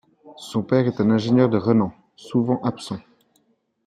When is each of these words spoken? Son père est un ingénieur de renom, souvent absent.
Son 0.39 0.63
père 0.63 0.87
est 0.87 0.99
un 0.99 1.11
ingénieur 1.11 1.47
de 1.47 1.59
renom, 1.59 1.91
souvent 2.15 2.59
absent. 2.63 2.97